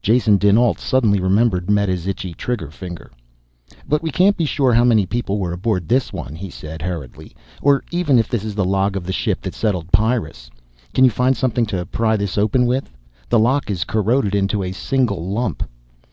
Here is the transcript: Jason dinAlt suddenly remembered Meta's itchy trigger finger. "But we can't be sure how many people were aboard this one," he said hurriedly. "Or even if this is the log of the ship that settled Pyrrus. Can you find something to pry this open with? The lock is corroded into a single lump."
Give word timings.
Jason 0.00 0.38
dinAlt 0.38 0.78
suddenly 0.78 1.18
remembered 1.18 1.68
Meta's 1.68 2.06
itchy 2.06 2.32
trigger 2.34 2.70
finger. 2.70 3.10
"But 3.88 4.00
we 4.00 4.12
can't 4.12 4.36
be 4.36 4.44
sure 4.44 4.72
how 4.72 4.84
many 4.84 5.06
people 5.06 5.40
were 5.40 5.52
aboard 5.52 5.88
this 5.88 6.12
one," 6.12 6.36
he 6.36 6.50
said 6.50 6.80
hurriedly. 6.82 7.34
"Or 7.60 7.82
even 7.90 8.16
if 8.16 8.28
this 8.28 8.44
is 8.44 8.54
the 8.54 8.64
log 8.64 8.94
of 8.96 9.06
the 9.06 9.12
ship 9.12 9.40
that 9.42 9.54
settled 9.56 9.90
Pyrrus. 9.90 10.52
Can 10.94 11.04
you 11.04 11.10
find 11.10 11.36
something 11.36 11.66
to 11.66 11.84
pry 11.84 12.16
this 12.16 12.38
open 12.38 12.64
with? 12.66 12.96
The 13.28 13.40
lock 13.40 13.72
is 13.72 13.82
corroded 13.82 14.36
into 14.36 14.62
a 14.62 14.70
single 14.70 15.28
lump." 15.28 15.64